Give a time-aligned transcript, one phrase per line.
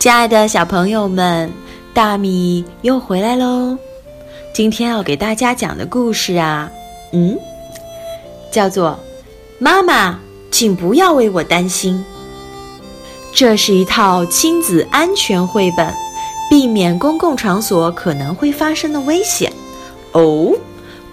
[0.00, 1.52] 亲爱的小朋友们，
[1.92, 3.76] 大米又回来喽！
[4.54, 6.72] 今天要给大家讲的故事啊，
[7.12, 7.38] 嗯，
[8.50, 8.92] 叫做
[9.58, 10.18] 《妈妈，
[10.50, 11.94] 请不要为我担心》。
[13.34, 15.92] 这是一套亲子安全绘本，
[16.48, 19.52] 避免公共场所可能会发生的危险。
[20.12, 20.56] 哦，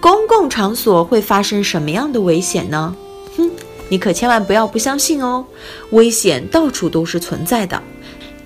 [0.00, 2.96] 公共场所会发生什么样的危险呢？
[3.36, 3.50] 哼，
[3.90, 5.44] 你可千万不要不相信哦，
[5.90, 7.82] 危险到处都是存在的。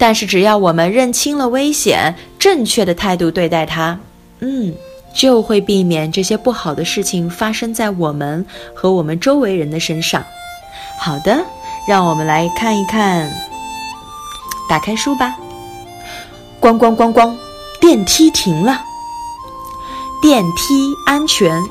[0.02, 3.96] 但是只要我们认清了危险，正确的态度对待它，
[4.40, 4.74] 嗯，
[5.14, 10.20] 就会避免这些不好的事情发生在我们和我们周围人的身上。
[10.98, 11.44] 好的，
[11.86, 13.32] 让我们来看一看。
[14.68, 15.36] 打开书吧。
[16.60, 17.32] 咣咣咣咣，
[17.80, 18.82] 电梯停了。
[20.20, 21.62] 电梯安全。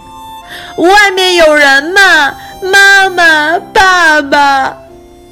[0.77, 2.33] 外面有人吗？
[2.63, 4.80] 妈妈，爸爸。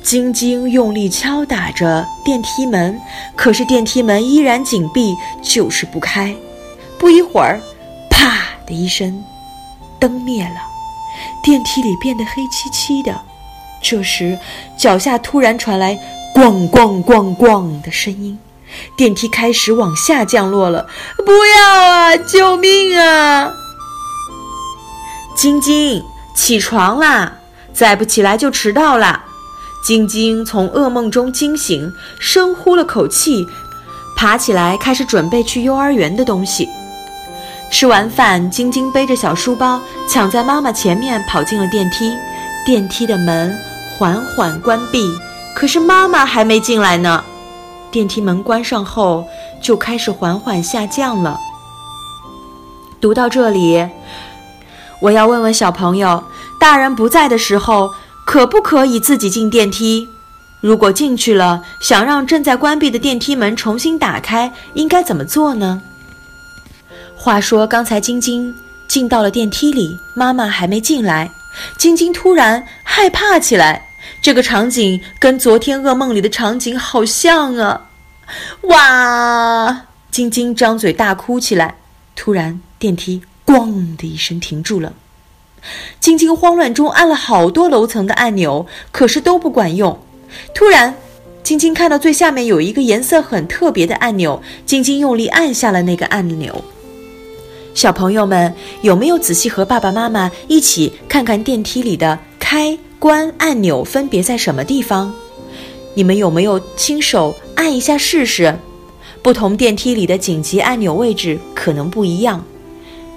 [0.04, 3.00] 晶晶用力敲打着电梯门，
[3.36, 6.36] 可是电梯门依然紧闭，就是不开。
[6.98, 7.62] 不一会儿，
[8.10, 9.24] 啪的一声，
[10.00, 10.56] 灯灭了，
[11.44, 13.16] 电梯里变得黑漆漆的。
[13.82, 14.38] 这时，
[14.78, 15.98] 脚下突然传来
[16.36, 18.38] “咣咣咣咣”的声音，
[18.98, 20.88] 电梯开始往下降落了。
[21.26, 22.18] 不要啊！
[22.18, 23.52] 救命啊！
[25.36, 26.04] 晶晶，
[26.36, 27.38] 起床啦！
[27.72, 29.24] 再不起来就迟到啦！
[29.82, 33.48] 晶晶从噩梦中惊醒，深呼了口气，
[34.16, 36.68] 爬起来开始准备去幼儿园的东西。
[37.72, 42.14] 吃完饭，晶晶背着小书包，抢在妈妈前面跑进了电梯。
[42.66, 43.58] 电梯的门
[43.98, 45.10] 缓缓关闭，
[45.56, 47.24] 可是妈妈还没进来呢。
[47.90, 49.26] 电梯门关上后，
[49.62, 51.40] 就开始缓缓下降了。
[53.00, 53.88] 读到这里，
[55.02, 56.24] 我要问问小朋友：
[56.60, 57.90] 大人不在的时候。
[58.30, 60.08] 可不可以自己进电梯？
[60.62, 65.82] 如果进去了，想让正在关闭的电梯门重新打开，应该怎么做呢？
[67.16, 68.54] 话说，刚才晶晶
[68.88, 71.32] 进到了电梯里，妈妈还没进来，
[71.76, 73.82] 晶晶突然害怕起来。
[74.22, 77.82] 这个场景跟昨天噩梦里的场景好像啊！
[78.62, 79.86] 哇！
[80.12, 81.78] 晶晶张嘴大哭起来。
[82.16, 84.94] 突然，电梯“咣”的一声停住了。
[86.00, 90.00] 晶晶慌乱中按了好多楼层的按钮，可是都不管用。
[90.54, 90.96] 突然，
[91.44, 96.64] 晶晶看到最下面有一个颜色很特别的按钮，晶晶用力按下了那个按钮。
[97.74, 105.14] 小朋友们有没有仔细和爸爸妈妈一起看看电梯里的开关按钮分别在什么地方？
[105.94, 108.56] 你们有没有亲手按一下试试？
[109.22, 112.44] 不同电梯里的紧急按钮位置可能不一样，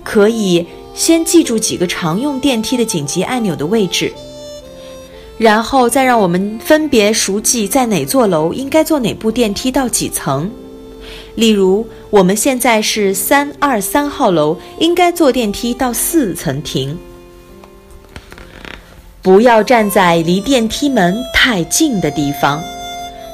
[0.02, 0.66] 可以。
[0.94, 4.12] 先记住几个常用电梯的紧急按钮的位置，
[5.38, 10.50] 然后再让我们分别熟记在哪座楼应该坐哪部电梯到几层。
[11.34, 16.96] 例如，我们现在是三二三号楼，应该坐电梯到四层停。
[19.22, 22.62] 不要站在离电梯门太近的地方。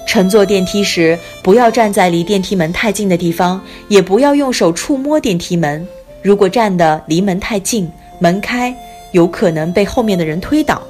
[0.07, 5.87] 乘坐电梯时，不要站在离电梯门太近的地方，也不要用手触摸电梯门。
[6.23, 8.75] 如果站的离门太近，门开
[9.13, 10.83] 有可能被后面的人推倒。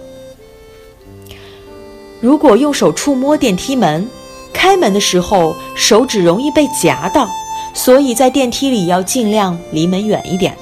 [2.20, 4.08] 如果用手触摸电梯门，
[4.52, 7.28] 开门的时候手指容易被夹到，
[7.74, 10.56] 所以在电梯里要尽量离门远一点。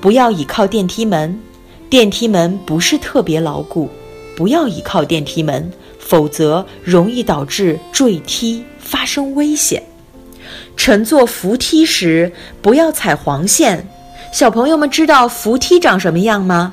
[0.00, 1.40] 不要倚靠电梯门，
[1.88, 3.88] 电梯门不是特别牢固，
[4.36, 9.82] 不要倚靠电梯门，否则容易导致坠梯，发生危险。
[10.80, 12.32] 乘坐扶梯时
[12.62, 13.86] 不要踩黄线。
[14.32, 16.72] 小朋友们知道扶梯长什么样吗？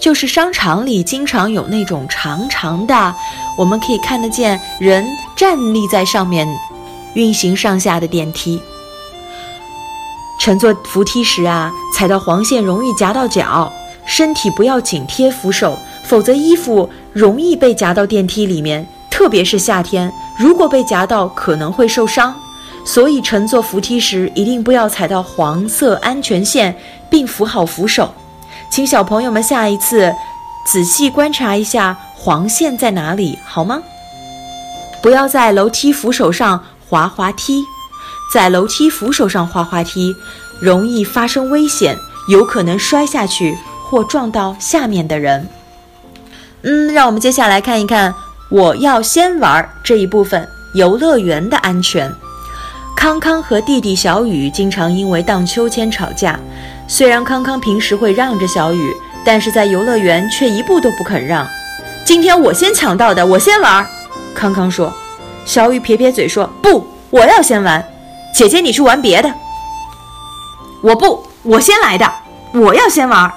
[0.00, 3.14] 就是商场里经常有那种长长的，
[3.56, 5.06] 我们可以看得见人
[5.36, 6.44] 站立在上面
[7.14, 8.60] 运行上下的电梯。
[10.40, 13.72] 乘坐扶梯时啊，踩到黄线容易夹到脚，
[14.06, 18.84] 身体不要紧贴扶手，否则衣服容易被夹到电梯里面。
[19.08, 22.34] 特别是夏天，如果被夹到，可能会受伤。
[22.84, 26.76] 所以乘坐扶梯时，一定不要踩到黄色安全线，
[27.08, 28.12] 并扶好扶手。
[28.70, 30.12] 请小朋友们下一次
[30.66, 33.82] 仔细观察一下黄线在哪里，好吗？
[35.02, 37.64] 不要在楼梯扶手上滑滑梯，
[38.32, 40.14] 在楼梯扶手上滑滑梯
[40.60, 41.96] 容易发生危险，
[42.28, 43.56] 有可能摔下去
[43.88, 45.48] 或撞到下面的人。
[46.62, 48.14] 嗯，让我们接下来看一看
[48.50, 52.12] 我要先玩这一部分游乐园的安全。
[53.00, 56.38] 康康和弟弟小雨经常因为荡秋千吵架。
[56.86, 58.94] 虽然康康平时会让着小雨，
[59.24, 61.48] 但是在游乐园却一步都不肯让。
[62.04, 63.86] 今天我先抢到的，我先玩。
[64.34, 64.92] 康康说
[65.46, 67.82] ：“小雨撇撇嘴说：“不，我要先玩。
[68.34, 69.32] 姐姐，你去玩别的。”
[70.84, 72.06] 我不，我先来的，
[72.52, 73.32] 我要先玩。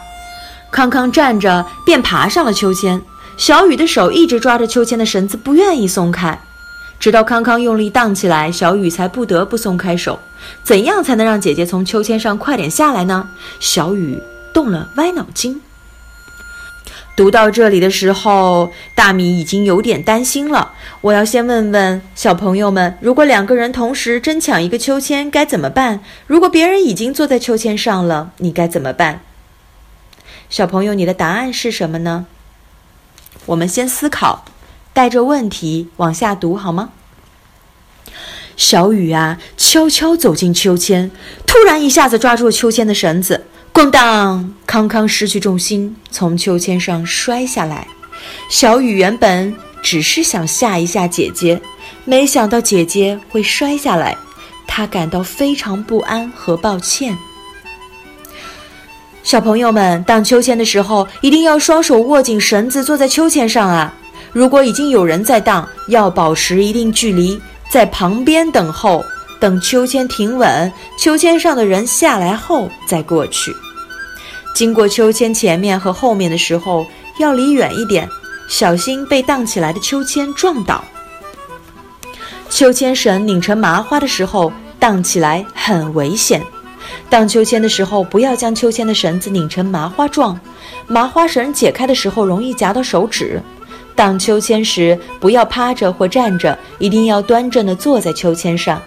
[0.71, 3.01] 康康站着便爬上了秋千，
[3.37, 6.37] 小雨的手一直抓着秋千的绳子，不愿意松开。
[7.03, 10.17] 直到康康用力荡起来，小雨才不得不松开手。
[10.63, 13.27] 怎样才能让姐姐从秋千上快点下来呢？
[13.59, 14.23] 小雨
[14.53, 15.61] 动了歪脑筋。
[17.17, 20.71] 读到这里的时候，大米已经有点担心了。
[21.01, 25.99] 我要先问问小朋友们：如果两个人同时争抢一个秋千，该怎么办？
[26.25, 29.19] 如果别人已经坐在秋千上了，你该怎么办？
[30.49, 32.25] 小朋友，你的答案是什么呢？
[33.47, 34.45] 我们先思考，
[34.93, 36.89] 带着问题往下读好吗？
[38.55, 41.09] 小雨啊，悄悄走进秋千，
[41.47, 43.45] 突然一下子抓住了秋千的绳子。
[43.73, 44.53] 咣当！
[44.67, 47.87] 康康失去重心，从秋千上摔下来。
[48.47, 51.59] 小雨原本只是想吓一吓姐姐，
[52.05, 54.15] 没想到姐姐会摔下来，
[54.67, 57.17] 他感到非常不安和抱歉。
[59.23, 63.95] 小朋友们，荡秋千的时候一定要双手握紧绳子，坐在秋千上啊！
[64.33, 67.39] 如果已经有人在荡，要保持一定距离，
[67.69, 69.03] 在旁边等候。
[69.39, 73.53] 等秋千停稳，秋千上的人下来后再过去。
[74.55, 76.85] 经过秋千前面和后面的时候，
[77.19, 78.07] 要离远一点，
[78.47, 80.81] 小心被荡起来的秋千撞倒。
[82.49, 84.49] 秋千绳拧成麻花的时候，
[84.79, 86.41] 荡起来很危险。
[87.09, 90.39] 荡秋千的时候，不要将秋千的绳子拧成麻花状，
[90.87, 93.41] 麻花绳解开的时候容易夹到手指。
[93.95, 98.81] 荡秋千时，不要趴着或站着，一定要端正地坐在秋千上。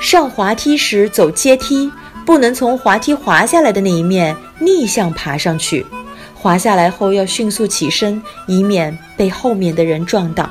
[0.00, 1.90] 上滑梯时走阶梯，
[2.24, 5.86] 不能从滑梯滑下来的那一面逆向爬上去。
[6.34, 10.50] 滑下来后要迅速起身，以免被后面的人撞到。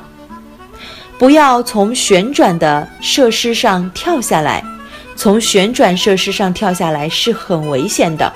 [1.18, 4.64] 不要从旋转的设施上跳下来，
[5.16, 8.32] 从旋转设施上跳下来是很危险的，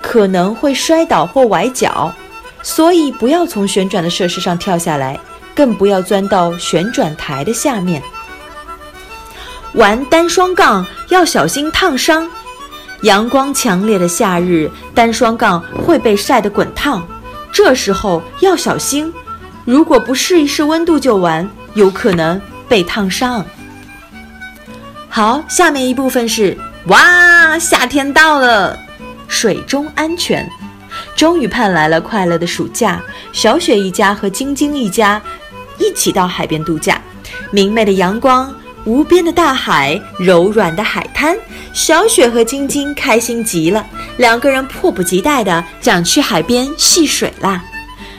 [0.00, 2.12] 可能会摔倒或崴脚。
[2.62, 5.18] 所以不要从旋转的设施上跳下来，
[5.54, 8.02] 更不要钻到旋转台的下面。
[9.74, 12.28] 玩单双杠要小心烫伤，
[13.02, 17.06] 阳光强烈的夏日，单双杠会被晒得滚烫，
[17.50, 19.12] 这时候要小心。
[19.64, 23.44] 如果不试一试温度就玩，有可能被烫伤。
[25.08, 26.56] 好，下面一部分是
[26.86, 28.78] 哇，夏天到了，
[29.28, 30.48] 水中安全，
[31.22, 33.00] 终于盼来了快乐的暑假。
[33.30, 35.22] 小雪一家和晶晶一家
[35.78, 37.00] 一起到海边度假，
[37.52, 38.52] 明媚的阳光。
[38.86, 41.38] 无边的大海，柔软的海滩，
[41.72, 43.86] 小雪和晶晶开心极了。
[44.16, 47.62] 两个人迫不及待地想去海边戏水啦。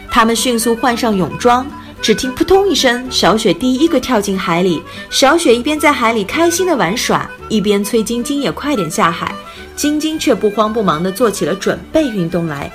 [0.10, 1.70] 他们迅速换上泳装，
[2.02, 4.82] 只听扑通一声，小雪第一个跳进海里。
[5.10, 9.36] 小雪一边在海里开心地玩耍，一边催晶晶也快点下海。
[9.76, 12.72] 晶晶却不慌不忙地做起了准备运动来。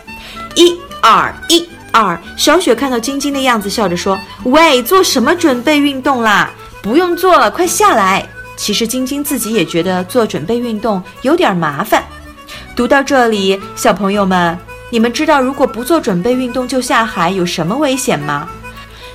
[0.54, 6.50] 一二一二，小雪看到晶晶的样子，笑着说：“喂，做什么准备运动啦？”
[6.82, 8.26] 不用做了，快下来！
[8.56, 12.02] 其实晶晶自己也觉得做准备运动有点麻烦。
[12.74, 14.56] 读到这里，小朋友们，
[14.90, 18.48] 你们知道如果不做准备运动就下海有什么危险吗？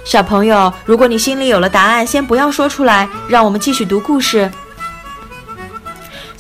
[0.04, 4.52] 小朋友，如果你心里有了答案，先不要说出来，让我们继续读故事。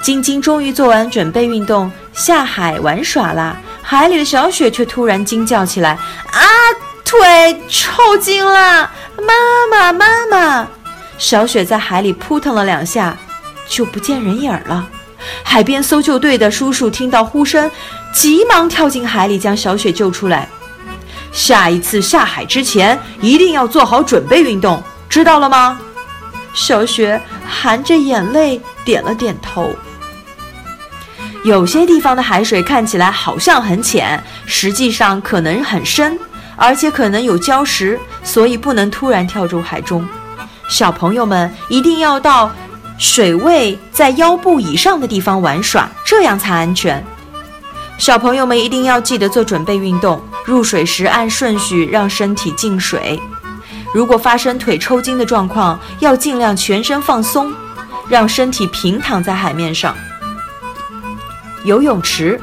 [0.01, 3.57] 晶晶终于做完准备运动，下海玩耍啦。
[3.95, 5.91] 海里的小雪却突然惊叫起来
[6.31, 6.41] ：“啊，
[7.05, 8.89] 腿抽筋了！
[9.17, 10.67] 妈妈，妈妈！”
[11.19, 13.15] 小雪在海里扑腾了两下，
[13.69, 14.89] 就不见人影了。
[15.43, 17.69] 海边搜救队的叔叔听到呼声，
[18.12, 20.50] 急忙跳进海里将小雪救出来。
[21.31, 25.79] 下一次下海之前，一定要做好准备运动，知道了吗？
[26.55, 29.69] 小雪含着眼泪点了点头。
[31.43, 36.17] 有些地方的海水看起来好像很浅，实际上可能很深，
[36.55, 40.07] 而且可能有礁石，所以不能突然跳入海中。
[40.69, 42.50] 小朋友们一定要到
[42.97, 47.03] 水位在腰部以上的地方玩耍，这样才安全。
[47.97, 53.19] 小朋友们一定要记得做准备运动，入水时按顺序让身体进水。
[53.93, 57.53] 如果发生腿抽筋的状况，要尽量全身放松，
[58.07, 59.93] 让身体平躺在海面上。
[61.63, 62.39] 游泳池，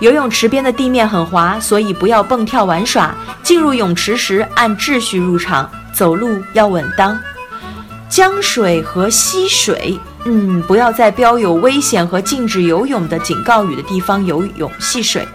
[0.00, 3.14] 游泳池边的地面很滑，所以不要蹦跳玩耍。
[3.42, 7.18] 进入泳池时按秩序入场，走路要稳当。
[8.08, 15.26] 江水和溪水，嗯，不要在标有危险和禁止游泳的警告语的地方游泳戏水。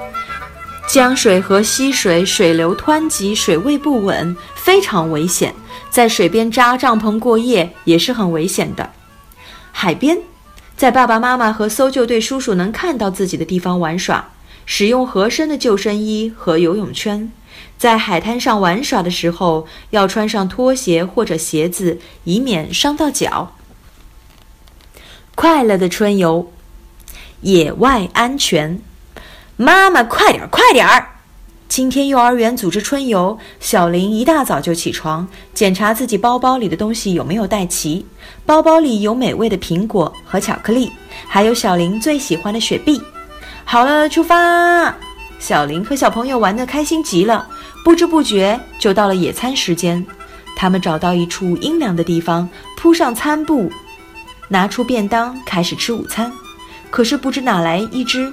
[0.87, 5.53] 江水和溪水水流湍急，水位不稳，非常危险。
[5.89, 8.89] 在水边扎帐篷过夜也是很危险的。
[9.71, 10.17] 海边，
[10.81, 14.31] 在爸爸妈妈和搜救队叔叔能看到自己的地方玩耍，
[14.65, 17.31] 使用合身的救生衣和游泳圈。
[17.77, 23.53] 在海滩上玩耍的时候，要穿上拖鞋或者鞋子，以免伤到脚。
[25.35, 26.51] 快乐的春游，
[27.41, 28.81] 野外安全。
[29.57, 31.20] 妈妈，快点儿，快点儿！
[31.71, 38.05] 今天幼儿园组织春游，小林一大早就起床，检查自己包包里的东西有没有带齐。
[38.45, 40.91] 包包里有美味的苹果和巧克力，
[41.29, 43.01] 还有小林最喜欢的雪碧。
[43.63, 44.93] 好了，出发！
[45.39, 47.47] 小林和小朋友玩得开心极了，
[47.85, 50.05] 不知不觉就到了野餐时间。
[50.57, 53.71] 他们找到一处阴凉的地方，铺上餐布，
[54.49, 56.29] 拿出便当，开始吃午餐。
[56.89, 58.29] 可是不知哪来一只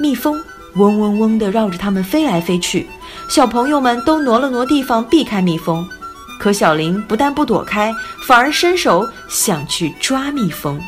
[0.00, 0.42] 蜜蜂。
[0.76, 2.86] 嗡嗡嗡地绕着他们飞来飞去，
[3.28, 5.86] 小朋友们都挪了挪地方避开蜜蜂，
[6.38, 7.92] 可小林不但不躲开，
[8.26, 10.80] 反而伸手想去抓蜜蜂。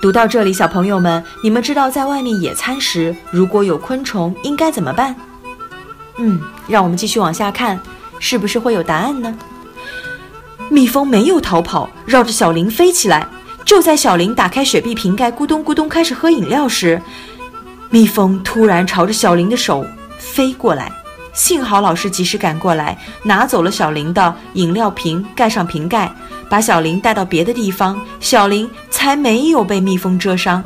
[0.00, 5.16] 读到这里，小朋友们，你们知道在外面野餐时，如果有昆虫应该怎么办？
[6.18, 7.80] 嗯，让我们继续往下看，
[8.20, 9.36] 是不是会有答案呢？
[10.68, 13.26] 蜜蜂没有逃跑，绕着小林飞起来。
[13.64, 17.00] 就在小林打开雪碧瓶盖，咕咚咕咚开始喝饮料时，
[17.94, 19.86] 蜜蜂突然朝着小林的手
[20.18, 20.90] 飞过来，
[21.32, 26.12] 幸好老师及时赶过来，拿走了小林的饮料瓶，盖上瓶盖，
[26.48, 30.60] 把小林带到别的地方，小林才没有被蜜蜂蛰伤。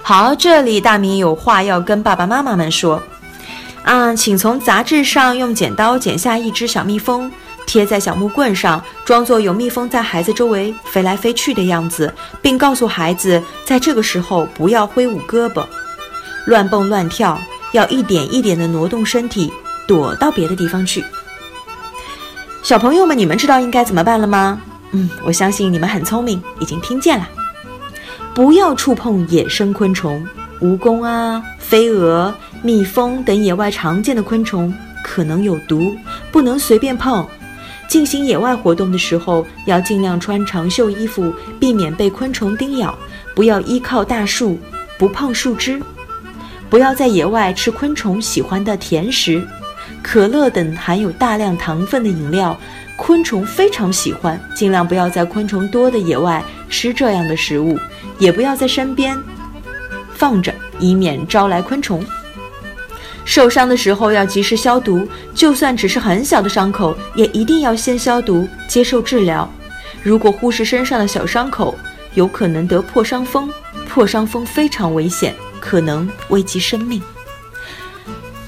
[0.00, 3.02] 好，这里大明有话要跟爸爸妈妈们说，
[3.82, 7.28] 啊，请从杂志上用剪刀剪下一只小蜜蜂。
[7.66, 12.12] 贴在小木棍上，装作有蜜蜂在孩子周围飞来飞去的样子，
[12.42, 15.64] 并告诉孩子，在这个时候不要挥舞胳膊、
[16.46, 17.38] 乱蹦乱跳，
[17.72, 19.52] 要一点一点地挪动身体，
[19.86, 21.04] 躲到别的地方去。
[22.62, 24.60] 小朋友们，你们知道应该怎么办了吗？
[24.90, 27.28] 嗯，我相信你们很聪明，已经听见了。
[28.34, 30.26] 不要触碰野生昆虫，
[30.60, 34.74] 蜈蚣啊、飞蛾、蜜蜂等野外常见的昆虫
[35.04, 35.94] 可能有毒，
[36.32, 37.26] 不能随便碰。
[37.90, 42.96] 进行野外活动的时候，要尽量穿长袖衣服，避免被昆虫叮咬。
[43.34, 44.56] 不要依靠大树，
[44.96, 45.82] 不碰树枝。
[46.68, 49.44] 不要在野外吃昆虫喜欢的甜食、
[50.04, 52.56] 可乐等含有大量糖分的饮料，
[52.96, 54.40] 昆虫非常喜欢。
[54.54, 57.76] 尽量不要在昆虫多的野外吃这样的食物，
[58.20, 59.18] 也不要在身边
[60.14, 62.04] 放着，以免招来昆虫。
[63.30, 69.48] 受伤的时候要及时消毒，就算只是很小的伤口，也一定要先消毒，接受治疗。
[70.02, 71.72] 如果忽视身上的小伤口，
[72.14, 73.48] 有可能得破伤风，
[73.88, 77.00] 破伤风非常危险，可能危及生命。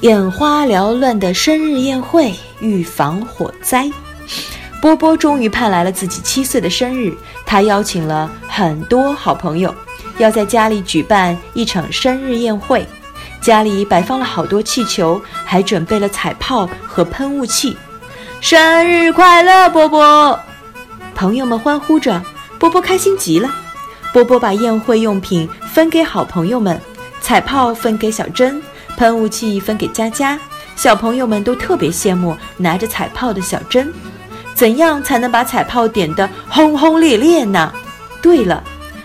[0.00, 3.88] 眼花缭乱的生日宴会，预防火灾。
[4.80, 7.14] 波波终于盼来了自己七岁的生日，
[7.46, 9.72] 他邀请了很多好朋友，
[10.18, 12.84] 要在家里举办一场生日宴会。
[13.42, 17.76] 家里摆放了好多气球，还准备了彩炮和喷雾器。
[18.40, 20.38] 生日快乐，波波！
[21.14, 22.22] 朋友们欢呼着，
[22.58, 23.50] 波波开心极了。
[24.12, 26.80] 波波把宴会用品分给好朋友们，
[27.20, 28.62] 彩炮分给小珍，
[28.96, 30.38] 喷雾器分给佳佳。
[30.76, 33.92] 小朋友们都特别羡慕拿着彩炮的小珍。
[34.54, 37.72] 怎样才能把彩炮点得轰轰烈烈呢？
[38.20, 38.62] 对了，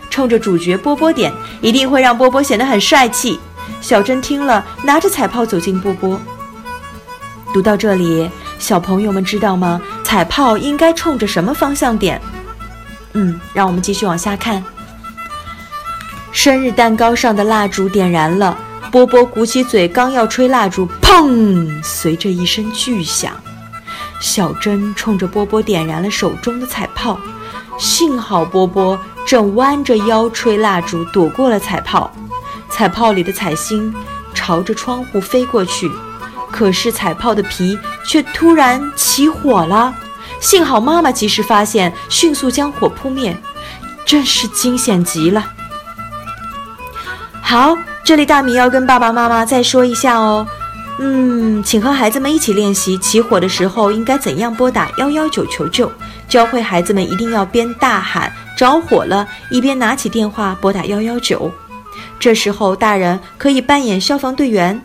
[0.09, 3.39] 冲着主角波波点，一定会让波波显得很帅气。
[3.81, 6.19] 小珍听了，拿着彩炮走进波波。
[7.53, 8.29] 读到这里，
[8.59, 9.81] 小朋友们知道吗？
[10.03, 12.21] 彩炮应该冲着什么方向点？
[13.13, 14.63] 嗯，让我们继续往下看。
[16.31, 18.57] 生日蛋糕上的蜡烛点燃了，
[18.91, 21.81] 波波鼓起嘴，刚要吹蜡烛，砰！
[21.83, 23.33] 随着一声巨响，
[24.19, 27.17] 小珍冲着波波点燃了手中的彩炮。
[27.79, 32.11] 幸好波波正弯着腰吹蜡烛，躲过了彩炮。
[32.77, 33.91] 彩炮里的彩星
[34.35, 35.89] 朝着窗户飞过去，
[36.51, 39.91] 可是彩炮的皮却突然起火了。
[40.39, 43.35] 幸好妈妈及时发现，迅速将火扑灭，
[44.05, 45.43] 真是惊险极了。
[47.41, 50.45] 好，这里大米要跟爸爸妈妈再说一下哦。
[50.99, 55.91] 嗯，请和孩子们一起练习起火的时候应该怎样拨打幺幺九求救，
[56.29, 61.51] 教会孩子们一定要边大喊着火了，一边拿起电话拨打幺幺九。
[62.19, 64.81] 这时候，大人可以扮演消防队员，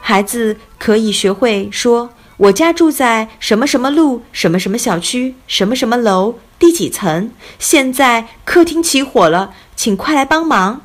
[0.00, 10.82] 孩子可以学会说：“我家住在什么什么路、什么什么小区、什么什么楼、第几层，现在客厅起火了，请快来帮忙。”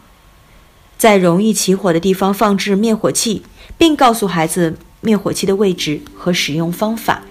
[0.98, 3.44] 在容易起火的地方放置灭火器，
[3.78, 7.22] 并告诉孩子灭火器的位置和使用方法。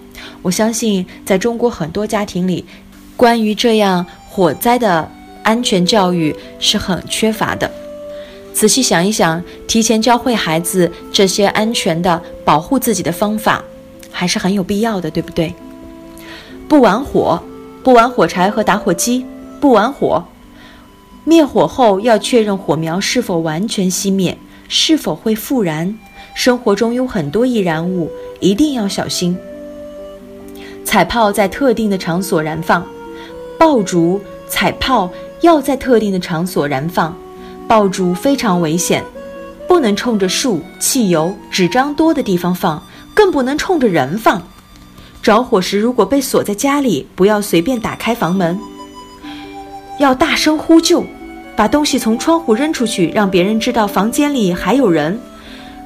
[0.41, 2.65] 我相信，在中国很多家庭里，
[3.17, 5.11] 关于这样火灾的
[5.43, 7.69] 安全教育是很缺乏的。
[8.57, 13.63] 仔细想一想，提前教会孩子这些安全的保护自己的方法，
[14.11, 15.53] 还是很有必要的，对不对？
[16.67, 17.39] 不玩火，
[17.83, 19.23] 不玩火柴和打火机，
[19.61, 20.25] 不玩火。
[21.23, 24.35] 灭火后要确认火苗是否完全熄灭，
[24.67, 25.95] 是否会复燃。
[26.33, 28.09] 生活中有很多易燃物，
[28.39, 29.37] 一定要小心。
[30.83, 32.83] 彩炮在特定的场所燃放，
[33.59, 35.11] 爆竹、彩炮
[35.41, 37.15] 要在特定的场所燃放。
[37.67, 39.03] 爆竹非常危险，
[39.67, 42.81] 不能冲着树、汽油、纸张多的地方放，
[43.13, 44.41] 更不能冲着人放。
[45.21, 48.57] 着火时，如果被锁在家里，不要随便打开房门，
[49.99, 51.03] 要大声呼救，
[51.57, 55.19] 把东西从窗户扔出去，让别人知道房间里还有人。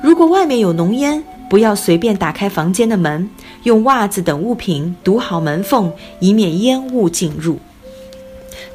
[0.04, 3.28] 如果外面有浓烟，不要随便打开房间的门，
[3.64, 7.58] 用袜子等物品堵好门缝，以免烟雾进入。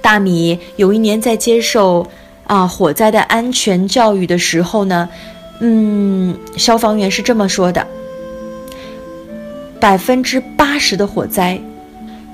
[0.01, 2.05] 大米有一年在接受。
[2.47, 5.09] 啊，火灾的安全教育的时候呢，
[5.61, 7.87] 嗯，消防员是这么说的：
[9.81, 11.61] 百分之八十的火灾，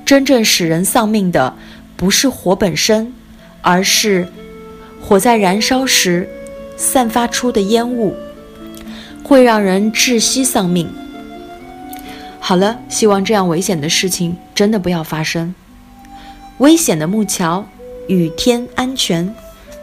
[0.04, 1.54] 真正使人丧命的
[1.96, 3.12] 不是火本身，
[3.62, 4.28] 而是
[5.00, 6.28] 火在燃烧时
[6.76, 8.14] 散发出的烟雾，
[9.24, 10.86] 会让人窒息丧命。
[12.38, 15.54] 好了，希望这样危险的事情真的不要发生。
[16.58, 17.64] 危险的木桥，
[18.08, 19.34] 雨天安全。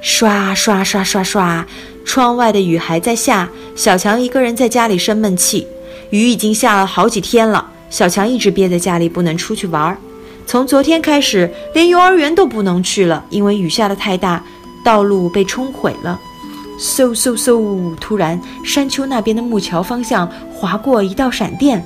[0.01, 1.65] 刷刷刷刷刷，
[2.05, 3.49] 窗外的雨还在下。
[3.75, 5.67] 小强一个人在家里生闷气，
[6.09, 7.65] 雨已经下了好几天了。
[7.89, 9.97] 小强一直憋在家里，不能出去玩。
[10.45, 14.43] 从昨天开始，连幼儿园都不能去了，因为雨下的太大，
[14.83, 16.19] 道路被冲毁了。
[16.79, 17.93] 嗖嗖嗖！
[17.97, 21.83] 突然，山丘那边的木桥方向划过一道闪电，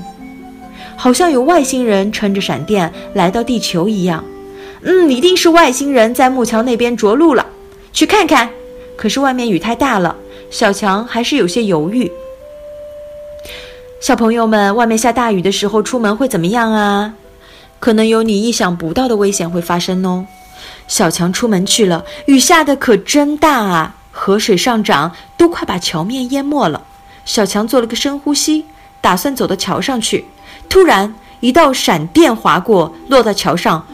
[0.95, 4.23] 好像有外星人撑着闪电来到地球一样。
[4.83, 7.42] 嗯，一定是外星人在木桥那边着陆了。
[7.93, 8.49] 去看看，
[8.97, 10.15] 可是外面雨太大了，
[10.49, 12.11] 小强还是有些犹豫。
[14.01, 17.13] 小朋友们，外面下大雨的时候出门会怎么样啊？
[17.79, 20.25] 可能有你意想不到的危险会发生哦。
[20.87, 26.81] 小强出门去了，雨下的可真大啊，河水上涨，都快把桥面淹没了。
[27.25, 28.65] 小强做了个深呼吸，
[28.99, 30.25] 打算走到桥上去，
[30.67, 33.85] 突然一道闪电划过，落到桥上，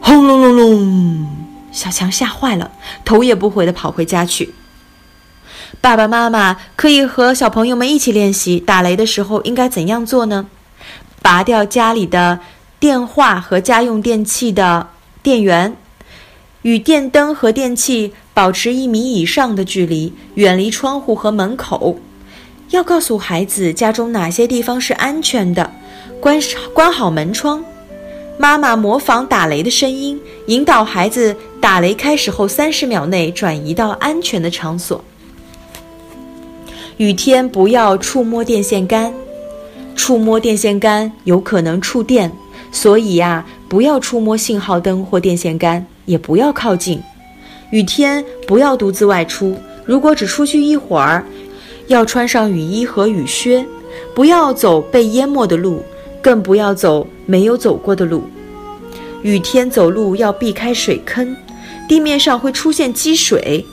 [0.00, 1.41] 轰隆隆隆。
[1.72, 2.70] 小强吓坏了，
[3.04, 4.54] 头也不回地跑回家去。
[5.80, 10.46] 爸爸妈妈可以和小朋友们一起练习打雷的时候应该怎样做呢？
[11.22, 12.40] 拔掉家里的
[12.78, 14.88] 电话和家用电器的
[15.22, 15.76] 电源，
[16.62, 21.98] 与电灯和电器保持一米以上的距离，远离窗户和门口。
[22.70, 25.72] 要告诉孩子家中哪些地方是安全的，
[26.20, 26.38] 关
[26.74, 27.64] 关好门窗。
[28.42, 35.00] 妈妈模仿打雷的声音，引导孩子打雷开始后三十秒内转移到安全的场所。
[36.96, 39.14] 雨天不要触摸电线杆，
[39.94, 42.32] 触摸电线杆有可能触电，
[42.72, 47.00] 所以呀，不要触摸信号灯或电线杆，也不要靠近。
[47.70, 51.24] 雨天不要独自外出，如果只出去一会儿，
[51.86, 53.64] 要穿上雨衣和雨靴，
[54.16, 55.80] 不要走被淹没的路。
[56.20, 58.24] 更不要走没有走过的路。
[59.22, 61.34] 雨天走路要避开水坑，
[61.88, 63.64] 地面上会出现积水。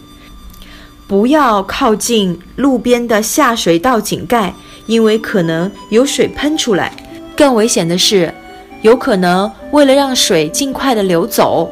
[1.05, 4.53] 不要靠近路边的下水道井盖，
[4.85, 6.93] 因为可能有水喷出来。
[7.35, 8.33] 更危险的是，
[8.81, 11.69] 有可能为了让水尽快的流走，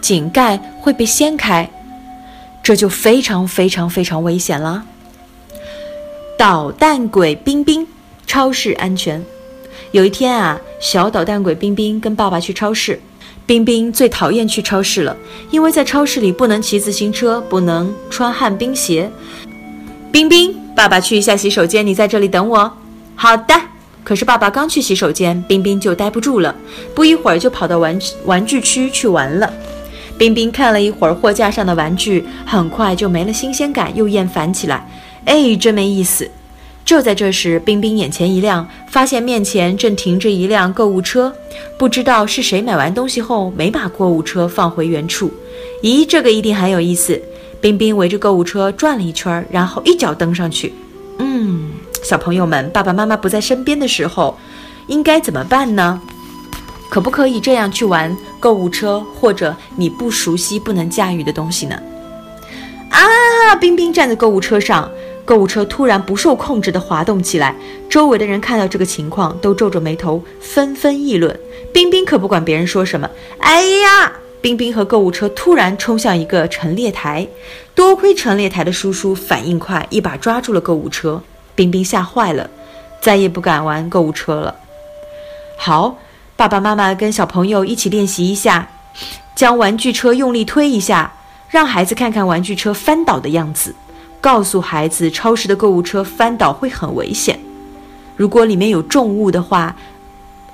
[0.00, 1.70] 井盖会被掀开，
[2.64, 4.82] 这就非常非常非常危险了。
[6.36, 7.86] 捣蛋鬼冰冰，
[8.26, 9.24] 超市安全。
[9.92, 13.00] 有一天啊，小捣蛋鬼冰冰跟爸爸去超市。
[13.46, 15.16] 冰冰最讨厌去超市了，
[15.50, 19.10] 因为在超市里不能骑自行车，不能穿旱冰鞋。
[20.12, 22.70] 冰冰，爸爸去一下洗手间，你在这里等我。
[23.14, 23.54] 好的。
[24.04, 26.54] 可是爸爸刚去洗手间，冰冰就待不住了，
[26.94, 29.50] 不一会儿就跑到玩玩具区去玩了。
[30.18, 34.86] 冰冰看了一会儿货架上的玩具，很快就没了新鲜感，又厌烦起来。
[35.24, 36.30] 哎，真没意思。
[36.88, 41.30] 就在这时，冰冰眼前一亮，发现面前正停着一辆购物车。
[41.76, 45.30] 不知道是谁买完东西后没把购物车放回原处。
[45.82, 47.20] 咦，这个一定很有意思。
[47.60, 50.72] 冰冰围着购物车转了一圈，然后一脚蹬上去。
[51.18, 51.72] 嗯，
[52.02, 54.38] 小朋友们，爸爸妈妈不在身边的时候，
[54.86, 56.00] 应该怎么办呢？
[56.88, 61.78] 可不可以这样去玩购物车，或者你不熟悉、不能驾驭的东西呢？
[62.88, 63.54] 啊！
[63.60, 64.90] 冰冰站在购物车上。
[65.28, 67.54] 购物车突然不受控制地滑动起来，
[67.86, 71.38] 周围的人看到这个情况，都皱着眉头，纷纷议论。
[71.70, 73.10] 冰冰可不管别人说什么，
[73.40, 74.10] 哎呀！
[74.40, 77.28] 冰冰和购物车突然冲向一个陈列台，
[77.74, 81.22] 多亏陈列台的叔叔反应快，一把抓住了购物车。
[81.54, 82.48] 冰冰吓坏了，
[83.02, 84.54] 再也不敢玩购物车了。
[85.58, 85.98] 好，
[86.36, 88.66] 爸爸妈妈跟小朋友一起练习一下，
[89.36, 91.12] 将玩具车用力推一下，
[91.50, 93.74] 让孩子看看玩具车翻倒的样子。
[94.20, 97.38] 告诉孩子，超市的购物车翻倒会很危险，
[98.16, 99.76] 如果里面有重物的话，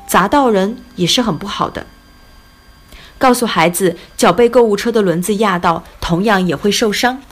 [0.07, 1.87] 砸到人也是很不好的。
[3.17, 7.23] 告诉孩子，脚被购物车的轮子压到，同样也会受伤。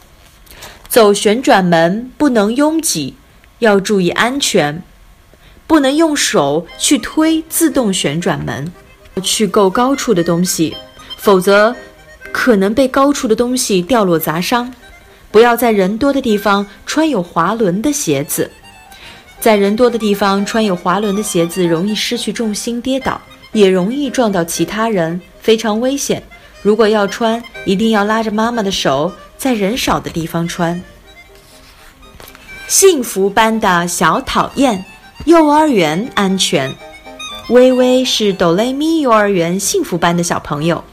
[0.88, 3.16] 走旋转门不能拥挤，
[3.58, 4.82] 要注意安全。
[5.66, 8.70] 不能用手去推自动旋转门，
[9.22, 10.76] 去够高处的东西，
[11.16, 11.74] 否则
[12.30, 14.72] 可能被高处的东西掉落砸伤。
[15.32, 18.48] 不要在人多的地方穿有滑轮的鞋子，
[19.40, 23.18] 在人多的地方穿有滑轮的鞋子容易失去重心跌倒，
[23.52, 26.22] 也容易撞到其他人，非常危险。
[26.60, 30.80] 如果要穿，一定要拉着妈妈的手，在人少的地方穿。
[32.68, 34.84] 幸福班的小讨厌，
[35.24, 36.72] 幼儿园安全。
[37.48, 40.84] 微微是哆来咪幼儿园幸福班的小朋友，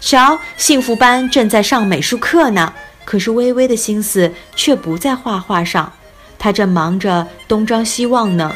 [0.00, 2.72] 瞧，幸福班正在上美术课呢。
[3.06, 5.90] 可是微微的心思却不在画画上，
[6.38, 8.54] 她正忙着东张西望呢。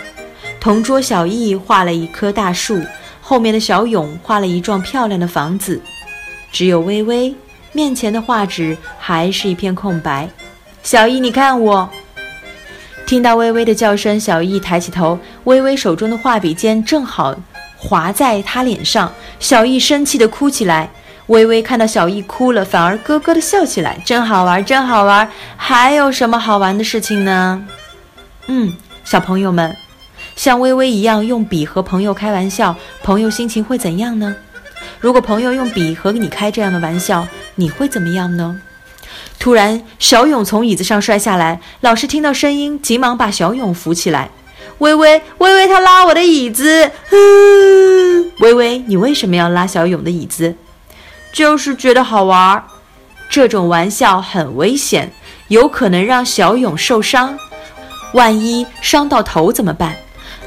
[0.61, 2.83] 同桌小易画了一棵大树，
[3.23, 5.81] 后面的小勇画了一幢漂亮的房子，
[6.53, 7.35] 只有微微
[7.73, 10.29] 面前的画纸还是一片空白。
[10.83, 11.89] 小易，你看我！
[13.07, 17.35] 听到微微的叫声，小易抬起头，微微手中的画笔尖正好
[17.77, 20.91] 划在他脸上，小易生气地哭起来。
[21.31, 25.31] 微微看到小易哭了，反而咯咯的笑起来，真好玩，真好玩！
[25.57, 27.65] 还有什么好玩的事情呢？
[28.49, 28.73] 嗯，
[29.05, 29.77] 小朋友们，
[30.35, 34.35] 像微微一样用笔和朋友开玩笑，朋友心情会怎样呢？
[34.99, 38.61] 如果朋友用笔和你开这样的玩笑，你会怎么样呢？
[39.39, 44.31] 突然，小勇从椅子上摔下来，老师听到声音，急忙把小勇扶起来。
[44.79, 46.91] 微微，微微，他拉我的椅子。
[48.41, 50.57] 微微，你为什么要拉小勇的椅子？
[51.33, 52.65] 就是觉得好玩儿，
[53.29, 55.11] 这种玩笑很危险，
[55.49, 57.39] 有可能让小勇受伤。
[58.13, 59.97] 万一伤到头怎么办？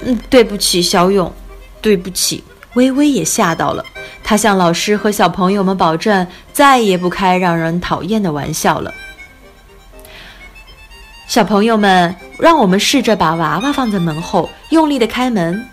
[0.03, 1.33] 嗯，对不起，小勇，
[1.81, 2.43] 对不起。
[2.73, 3.85] 微微也吓到了，
[4.23, 8.91] 他向老师和小朋友们保证，再也不开让人讨厌的玩笑了。
[11.27, 15.63] 小朋友们，让我们试着把娃娃放在门后，用力的开门，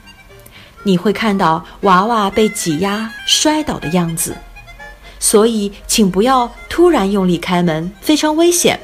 [0.82, 4.36] 你会看到娃娃被挤压、摔倒的样子。
[5.20, 8.80] 所以，请不要突然用力开门，非常危险。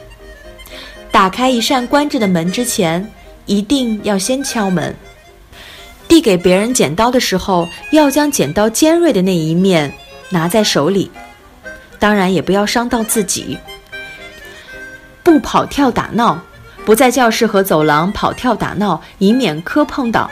[1.11, 3.11] 打开一扇关着的门之前，
[3.47, 4.95] 一定要先敲门。
[6.07, 9.93] 递给别人剪刀的时候，要将剪刀尖锐的那一面
[10.29, 11.11] 拿在手里，
[11.99, 13.59] 当然也不要伤到自己。
[15.23, 16.41] 不跑跳打闹，
[16.85, 20.31] 不在教室和走廊跑跳打闹，以免磕碰到。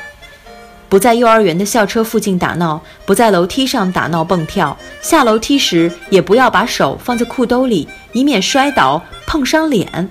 [0.95, 4.79] 不在幼儿园的校车附近打闹，不在楼梯上打闹蹦跳。
[5.03, 10.09] 下楼梯时也不要把手放在裤兜里，以免摔倒碰伤脸。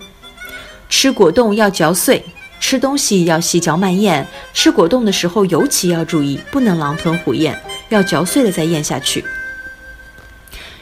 [0.90, 2.22] 吃果冻要嚼碎，
[2.60, 4.28] 吃东西要细嚼慢咽。
[4.54, 9.24] 吃果冻的时候尤其要注意，不能狼吞虎咽，要嚼碎了再咽下去。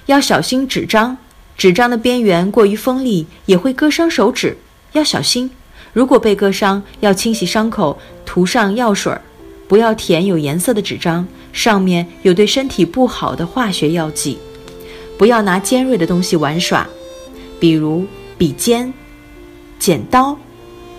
[0.07, 1.15] 要小心纸张，
[1.55, 4.57] 纸张的边缘过于锋利也会割伤手指，
[4.93, 5.51] 要小心。
[5.93, 9.21] 如果被割伤，要清洗伤口，涂上药水儿。
[9.71, 14.37] 不要舔有颜色的纸张，上面有对身体不好的化学药剂。
[15.17, 16.85] 不要拿尖锐的东西玩耍，
[17.57, 18.05] 比如
[18.37, 18.93] 笔尖、
[19.79, 20.37] 剪刀。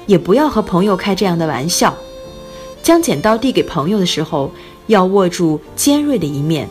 [0.06, 1.94] 也不要和朋友开这样的玩笑。
[2.82, 4.50] 将剪刀递给朋友的时候，
[4.86, 6.66] 要握住尖锐的一面，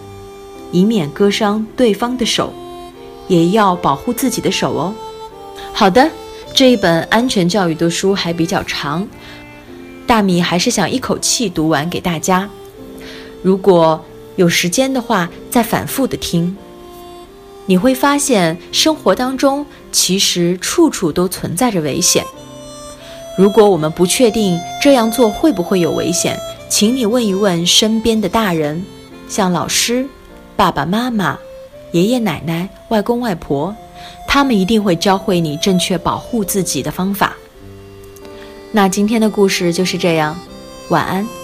[0.71, 2.51] 以免割伤对方的手，
[3.27, 4.91] 也要保护自己的手哦。
[5.71, 6.09] 好的，
[6.51, 9.07] 这一本安全教育的书还比较长。
[10.11, 12.49] 大米还是想一口气读完给大家。
[13.41, 14.03] 如果
[14.35, 16.53] 有时间的话，再反复的听，
[17.65, 22.25] 你会发现生活当中其实处处都存在着危险。
[23.37, 26.37] 如果我们不确定这样做会不会有危险，
[26.69, 28.83] 请你问一问身边的大人，
[29.29, 30.05] 像老师、
[30.57, 31.39] 爸爸妈妈、
[31.93, 33.73] 爷爷奶奶、外公外婆，
[34.27, 37.37] 他们一定会教会你正确保护自己的方法。
[38.71, 40.37] 那今天的故事就是这样，
[40.89, 41.40] 晚安。